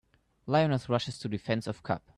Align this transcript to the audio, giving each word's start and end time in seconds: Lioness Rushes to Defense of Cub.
Lioness 0.47 0.89
Rushes 0.89 1.19
to 1.19 1.29
Defense 1.29 1.67
of 1.67 1.83
Cub. 1.83 2.01